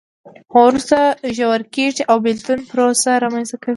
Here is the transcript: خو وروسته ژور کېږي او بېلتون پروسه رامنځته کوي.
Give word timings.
خو 0.51 0.59
وروسته 0.67 0.97
ژور 1.37 1.61
کېږي 1.75 2.03
او 2.11 2.17
بېلتون 2.25 2.59
پروسه 2.71 3.11
رامنځته 3.23 3.57
کوي. 3.61 3.69